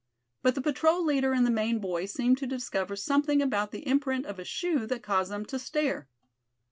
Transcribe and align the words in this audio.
But 0.41 0.55
the 0.55 0.61
patrol 0.63 1.05
leader 1.05 1.31
and 1.31 1.45
the 1.45 1.51
Maine 1.51 1.77
boy 1.77 2.07
seemed 2.07 2.39
to 2.39 2.47
discover 2.47 2.95
something 2.95 3.39
about 3.39 3.69
the 3.69 3.87
imprint 3.87 4.25
of 4.25 4.39
a 4.39 4.43
shoe 4.43 4.87
that 4.87 5.03
caused 5.03 5.31
them 5.31 5.45
to 5.45 5.59
stare. 5.59 6.09